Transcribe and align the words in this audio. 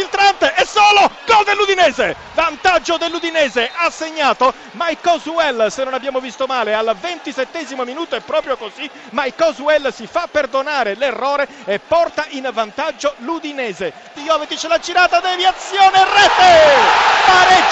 Filtrante 0.00 0.54
e 0.54 0.64
solo 0.64 1.10
gol 1.26 1.44
dell'Udinese. 1.44 2.16
Vantaggio 2.32 2.96
dell'Udinese, 2.96 3.70
ha 3.70 3.90
segnato 3.90 4.54
Mike 4.72 5.02
Coswell, 5.02 5.66
se 5.66 5.84
non 5.84 5.92
abbiamo 5.92 6.20
visto 6.20 6.46
male, 6.46 6.72
al 6.72 6.96
27 6.98 7.66
minuto 7.84 8.16
è 8.16 8.20
proprio 8.20 8.56
così. 8.56 8.90
Mike 9.10 9.34
Coswell 9.36 9.90
si 9.90 10.06
fa 10.06 10.26
perdonare 10.30 10.94
l'errore 10.94 11.46
e 11.66 11.78
porta 11.80 12.24
in 12.30 12.48
vantaggio 12.50 13.14
l'Udinese. 13.18 13.92
Jovetic 14.14 14.62
la 14.62 14.78
girata, 14.78 15.20
deviazione, 15.20 16.04
rete! 16.04 16.59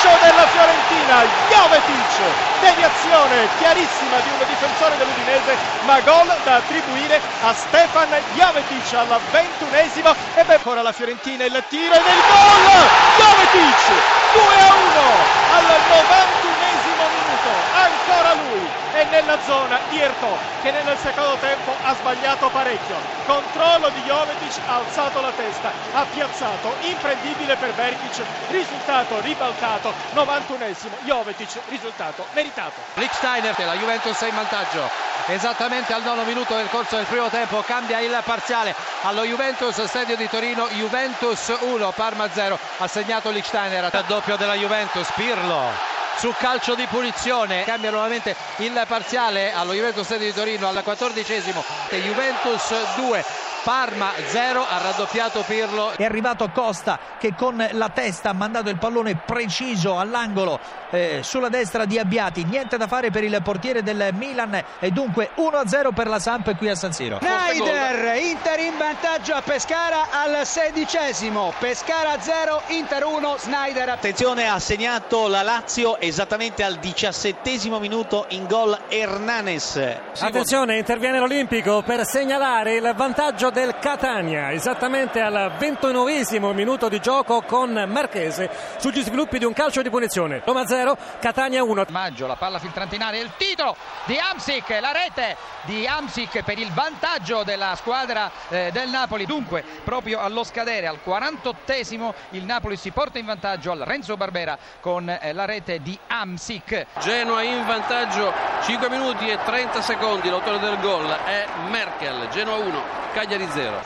Pareggio 0.01 0.25
della 0.25 0.47
Fiorentina, 0.47 1.25
Jovetic, 1.27 2.37
deviazione 2.61 3.51
chiarissima 3.57 4.21
di 4.21 4.31
un 4.31 4.45
difensore 4.47 4.97
dell'Udinese, 4.97 5.59
ma 5.81 6.01
gol 6.03 6.39
da 6.45 6.55
attribuire 6.55 7.21
a 7.41 7.53
Stefan 7.53 8.17
Jovetic 8.29 8.93
al 8.93 9.21
ventunesimo 9.29 10.15
e 10.35 10.45
beh, 10.45 10.61
ora 10.63 10.83
la 10.83 10.93
Fiorentina 10.93 11.45
il 11.45 11.65
tiro 11.69 11.95
ed 11.95 12.07
il 12.07 12.23
gol! 12.23 12.93
Jovetic 13.19 14.05
2 14.31 14.57
a 14.61 14.75
1 14.77 15.29
al 15.49 15.83
91esimo 15.83 17.11
minuto, 17.11 17.67
ancora 17.73 18.35
lui 18.35 18.71
è 18.91 19.05
nella 19.21 19.41
zona 19.41 19.81
di 19.89 19.99
Erto 19.99 20.39
che 20.61 20.71
nel 20.71 20.97
secondo 20.97 21.37
tempo 21.39 21.77
ha 21.81 21.95
sbagliato 21.95 22.51
parecchio. 22.51 23.03
Controllo 23.25 23.91
di 23.91 24.03
Jovetic, 24.03 24.63
ha 24.65 24.77
alzato 24.77 25.21
la 25.21 25.33
testa, 25.33 25.73
ha 25.91 26.07
piazzato, 26.07 26.77
imprendibile 26.81 27.57
per 27.57 27.75
Berkic, 27.75 28.25
risultato 28.47 29.21
ribaltato, 29.21 29.95
91esimo, 30.15 30.99
Jovetic, 31.03 31.61
risultato 31.67 32.27
meritato. 32.33 32.81
Lichsteiner, 32.95 33.55
la 33.59 33.75
Juventus 33.75 34.21
è 34.21 34.29
in 34.29 34.35
vantaggio, 34.35 34.89
esattamente 35.27 35.93
al 35.93 36.03
nono 36.03 36.23
minuto 36.23 36.55
nel 36.55 36.69
corso 36.71 36.97
del 36.97 37.07
primo 37.07 37.29
tempo, 37.29 37.63
cambia 37.63 37.99
il 37.99 38.17
parziale 38.25 38.75
allo 39.03 39.25
Juventus 39.25 39.83
Stadio 39.85 40.17
di 40.17 40.29
Torino, 40.29 40.69
Juventus 40.69 41.55
1, 41.61 41.93
Parma 41.93 42.31
0, 42.31 42.59
ha 42.79 42.87
segnato 42.87 43.31
Lichsteiner, 43.31 43.91
raddoppio 43.91 44.37
della 44.37 44.55
Juventus, 44.55 45.11
Pirlo 45.15 45.98
su 46.19 46.35
calcio 46.37 46.75
di 46.75 46.85
punizione 46.87 47.63
cambia 47.63 47.91
nuovamente 47.91 48.35
il 48.57 48.85
parziale 48.89 49.53
allo 49.53 49.73
Juventus 49.73 50.05
Stadio 50.05 50.27
di 50.27 50.33
Torino 50.33 50.67
al 50.67 50.83
quattordicesimo 50.83 51.63
Juventus 52.03 52.75
2 52.97 53.25
Parma 53.69 54.13
0 54.29 54.65
ha 54.67 54.79
raddoppiato 54.79 55.45
Pirlo. 55.47 55.93
È 55.95 56.03
arrivato 56.03 56.49
Costa 56.49 56.99
che 57.19 57.35
con 57.35 57.63
la 57.73 57.91
testa 57.91 58.31
ha 58.31 58.33
mandato 58.33 58.71
il 58.71 58.79
pallone 58.79 59.17
preciso 59.17 59.99
all'angolo 59.99 60.59
eh, 60.89 61.21
sulla 61.23 61.51
destra 61.51 61.85
di 61.85 61.99
Abbiati. 61.99 62.45
Niente 62.45 62.79
da 62.79 62.87
fare 62.87 63.11
per 63.11 63.25
il 63.25 63.39
portiere 63.43 63.83
del 63.83 64.09
Milan 64.15 64.59
e 64.79 64.91
dunque 64.91 65.33
1-0 65.37 65.93
per 65.93 66.07
la 66.07 66.19
Samp 66.19 66.57
qui 66.57 66.71
a 66.71 66.75
San 66.75 66.95
Siro. 66.95 67.19
Schneider 67.21 68.17
Inter 68.17 68.59
in 68.61 68.79
vantaggio 68.79 69.35
a 69.35 69.43
Pescara 69.43 70.07
al 70.13 70.47
sedicesimo. 70.47 71.53
Pescara 71.59 72.19
0 72.19 72.63
Inter 72.69 73.05
1 73.05 73.37
Schneider 73.37 73.91
attenzione 73.91 74.49
ha 74.49 74.59
segnato 74.61 75.29
la 75.29 75.43
Lazio 75.43 76.01
esattamente 76.01 76.63
al 76.63 76.77
diciassettesimo 76.77 77.79
minuto 77.79 78.25
in 78.29 78.47
gol 78.47 78.79
Hernanes. 78.89 79.79
Attenzione 80.21 80.79
interviene 80.79 81.19
l'Olimpico 81.19 81.83
per 81.83 82.07
segnalare 82.07 82.77
il 82.77 82.95
vantaggio 82.97 83.51
del 83.51 83.58
Catania 83.81 84.53
esattamente 84.53 85.21
al 85.21 85.53
ventunovesimo 85.59 86.53
minuto 86.53 86.89
di 86.89 87.01
gioco 87.01 87.43
con 87.43 87.73
Marchese 87.89 88.49
sugli 88.79 89.03
sviluppi 89.03 89.39
di 89.39 89.45
un 89.45 89.53
calcio 89.53 89.83
di 89.83 89.91
punizione. 89.91 90.43
Roma 90.45 90.65
0 90.65 90.97
Catania 91.21 91.65
1 91.65 91.87
Maggio 91.89 92.29
la 92.29 92.37
palla 92.37 92.61
filtrante 92.61 92.95
in 92.95 93.03
area 93.03 93.21
il 93.21 93.33
titolo 93.37 93.75
di 94.05 94.17
Amsic 94.17 94.69
la 94.81 94.93
rete 94.93 95.37
di 95.65 95.89
Amsic 95.89 96.45
per 96.45 96.59
il 96.59 96.71
vantaggio 96.73 97.43
della 97.43 97.75
squadra 97.75 98.31
eh, 98.49 98.71
del 98.73 98.91
Napoli. 98.91 99.27
Dunque 99.27 99.65
proprio 99.83 100.21
allo 100.21 100.45
scadere 100.45 100.87
al 100.87 101.01
48esimo 101.05 102.15
il 102.31 102.45
Napoli 102.45 102.77
si 102.77 102.93
porta 102.93 103.19
in 103.19 103.27
vantaggio 103.27 103.73
al 103.73 103.81
Renzo 103.81 104.17
Barbera 104.17 104.57
con 104.81 105.09
eh, 105.09 105.33
la 105.33 105.45
rete 105.45 105.83
di 105.83 105.99
Amsic. 106.07 106.87
Genoa 107.01 107.43
in 107.43 107.67
vantaggio 107.67 108.33
5 108.63 108.89
minuti 108.89 109.29
e 109.29 109.39
30 109.45 109.83
secondi 109.83 110.31
l'autore 110.31 110.61
del 110.61 110.79
gol 110.79 111.11
è 111.11 111.47
Merkel. 111.69 112.29
Genoa 112.31 112.57
1 112.57 112.99
Cagliari 113.13 113.38
0 113.47 113.83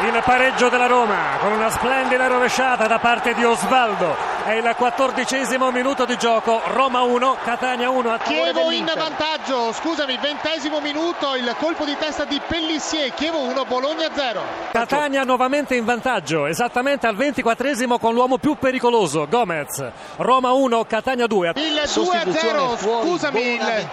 il 0.00 0.22
pareggio 0.24 0.68
della 0.68 0.86
Roma 0.86 1.38
con 1.40 1.52
una 1.52 1.70
splendida 1.70 2.26
rovesciata 2.26 2.86
da 2.86 2.98
parte 2.98 3.32
di 3.34 3.44
Osvaldo 3.44 4.33
è 4.44 4.52
il 4.52 4.74
quattordicesimo 4.76 5.70
minuto 5.70 6.04
di 6.04 6.16
gioco. 6.16 6.60
Roma 6.66 7.02
1 7.02 7.38
Catania 7.44 7.90
1 7.90 8.18
Chievo 8.24 8.70
in 8.70 8.84
vantaggio 8.84 9.72
scusami 9.72 10.18
ventesimo 10.20 10.80
minuto 10.80 11.34
il 11.34 11.54
colpo 11.58 11.84
di 11.84 11.96
testa 11.98 12.24
di 12.24 12.40
Pellissier. 12.46 13.12
Chievo 13.14 13.40
1 13.40 13.64
Bologna 13.64 14.08
0 14.12 14.42
Catania 14.72 15.24
nuovamente 15.24 15.74
in 15.74 15.84
vantaggio 15.84 16.46
esattamente 16.46 17.06
al 17.06 17.16
ventiquattresimo 17.16 17.98
con 17.98 18.14
l'uomo 18.14 18.38
più 18.38 18.56
pericoloso 18.56 19.26
Gomez. 19.28 19.84
Roma 20.16 20.52
1 20.52 20.84
Catania 20.84 21.26
2 21.26 21.52
il 21.54 21.82
2-0 21.84 22.76
scusami 22.76 23.40
il, 23.40 23.88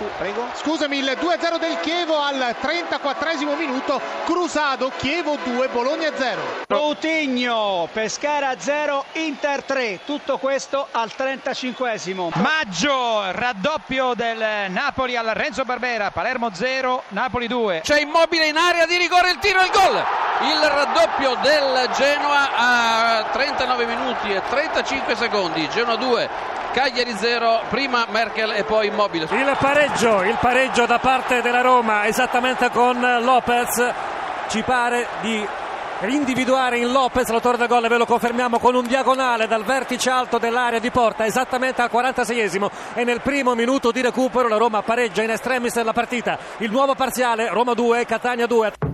scusami 0.56 0.98
il 0.98 1.18
2-0 1.20 1.60
del 1.60 1.80
Chievo 1.80 2.20
al 2.20 2.56
34esimo 2.62 3.56
minuto 3.58 4.02
Crusado 4.26 4.92
Chievo 4.98 5.38
2 5.44 5.68
Bologna 5.68 5.80
Bologna 5.92 6.12
0. 6.16 6.42
Coutinho, 6.68 7.90
Pescara 7.92 8.56
0, 8.58 9.06
Inter 9.14 9.64
3. 9.64 10.00
Tutto 10.06 10.38
questo 10.42 10.88
al 10.92 11.12
35esimo. 11.16 12.30
Maggio, 12.42 13.32
raddoppio 13.32 14.16
del 14.16 14.72
Napoli 14.72 15.16
al 15.16 15.32
Renzo 15.36 15.64
Barbera, 15.64 16.10
Palermo 16.10 16.50
0, 16.52 17.04
Napoli 17.10 17.46
2. 17.46 17.82
C'è 17.84 18.02
immobile 18.02 18.48
in 18.48 18.58
area 18.58 18.88
di 18.88 18.98
rigore, 18.98 19.30
il 19.30 19.38
tiro 19.38 19.62
e 19.62 19.66
il 19.66 19.72
gol. 19.72 20.04
Il 20.50 20.68
raddoppio 20.68 21.36
del 21.44 21.90
Genoa 21.96 22.50
a 22.56 23.26
39 23.32 23.86
minuti 23.86 24.32
e 24.34 24.42
35 24.50 25.16
secondi. 25.16 25.70
Genoa 25.70 25.96
2, 25.96 26.30
Cagliari 26.74 27.16
0, 27.16 27.62
prima 27.70 28.08
Merkel 28.10 28.52
e 28.54 28.64
poi 28.64 28.88
Immobile. 28.88 29.28
Il 29.30 29.56
pareggio, 29.60 30.24
il 30.24 30.38
pareggio 30.42 30.88
da 30.88 30.98
parte 30.98 31.44
della 31.44 31.62
Roma, 31.62 32.08
esattamente 32.08 32.72
con 32.72 33.00
Lopez. 33.22 33.94
Ci 34.48 34.64
pare 34.64 35.08
di 35.22 35.48
individuare 36.10 36.80
in 36.80 36.92
Lopez 36.92 37.30
l'autore 37.30 37.58
del 37.58 37.68
gol 37.68 37.88
ve 37.88 37.98
lo 37.98 38.06
confermiamo 38.06 38.58
con 38.60 38.76
un 38.76 38.88
diagonale 38.88 39.48
dal 39.48 39.64
vertice 39.64 40.10
alto 40.10 40.40
dell'area 40.40 40.80
di 40.80 40.90
porta 40.90 41.26
esattamente 41.26 41.82
al 41.82 41.92
46esimo 41.92 42.70
e 42.94 43.04
nel 43.04 43.22
primo 43.22 43.54
minuto 43.54 43.92
di 43.92 44.02
recupero 44.02 44.48
la 44.48 44.58
Roma 44.58 44.82
pareggia 44.82 45.22
in 45.22 45.30
estremis 45.30 45.76
della 45.76 45.94
partita. 45.94 46.40
Il 46.58 46.72
nuovo 46.72 46.96
parziale 46.96 47.50
Roma 47.50 47.74
2 47.74 48.06
Catania 48.06 48.48
2 48.48 48.91